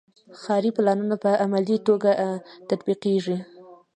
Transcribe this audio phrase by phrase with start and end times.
[0.41, 2.09] ښاري پلانونه په عملي توګه
[2.69, 3.37] تطبیقیږي.